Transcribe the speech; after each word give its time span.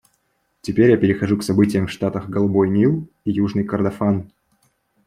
Теперь 0.61 0.89
я 0.89 0.97
перехожу 0.97 1.37
к 1.37 1.43
событиям 1.43 1.85
в 1.85 1.91
штатах 1.91 2.27
Голубой 2.27 2.71
Нил 2.71 3.07
и 3.23 3.29
Южный 3.31 3.63
Кордофан. 3.65 4.31